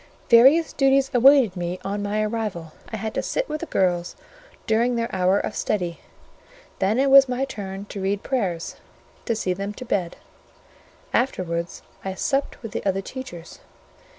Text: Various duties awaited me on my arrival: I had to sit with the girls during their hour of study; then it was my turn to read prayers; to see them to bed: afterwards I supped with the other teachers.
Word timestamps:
Various 0.31 0.73
duties 0.73 1.11
awaited 1.13 1.55
me 1.55 1.77
on 1.85 2.01
my 2.01 2.23
arrival: 2.23 2.73
I 2.91 2.97
had 2.97 3.13
to 3.13 3.21
sit 3.21 3.47
with 3.47 3.59
the 3.59 3.67
girls 3.67 4.15
during 4.65 4.95
their 4.95 5.13
hour 5.15 5.39
of 5.39 5.55
study; 5.55 5.99
then 6.79 6.97
it 6.97 7.11
was 7.11 7.29
my 7.29 7.45
turn 7.45 7.85
to 7.89 8.01
read 8.01 8.23
prayers; 8.23 8.77
to 9.25 9.35
see 9.35 9.53
them 9.53 9.73
to 9.75 9.85
bed: 9.85 10.15
afterwards 11.13 11.83
I 12.03 12.15
supped 12.15 12.63
with 12.63 12.71
the 12.71 12.83
other 12.83 13.01
teachers. 13.03 13.59